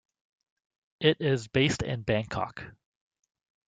It 0.99 1.21
is 1.21 1.47
based 1.47 1.83
in 1.83 2.01
Bangkok. 2.01 2.63